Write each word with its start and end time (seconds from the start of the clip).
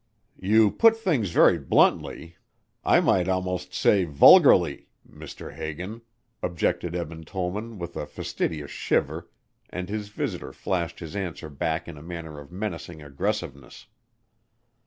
'""You 0.55 0.71
put 0.71 0.97
things 0.97 1.29
very 1.29 1.59
bluntly 1.59 2.35
I 2.83 3.01
might 3.01 3.27
almost 3.27 3.71
say, 3.75 4.03
vulgarly, 4.03 4.87
Mr. 5.07 5.53
Hagan," 5.53 6.01
objected 6.41 6.95
Eben 6.95 7.23
Tollman 7.23 7.77
with 7.77 7.95
a 7.95 8.07
fastidious 8.07 8.71
shiver 8.71 9.29
and 9.69 9.89
his 9.89 10.09
visitor 10.09 10.53
flashed 10.53 11.01
his 11.01 11.15
answer 11.15 11.49
back 11.51 11.87
in 11.87 11.99
a 11.99 12.01
manner 12.01 12.39
of 12.39 12.51
menacing 12.51 12.99
aggressiveness. 13.03 13.85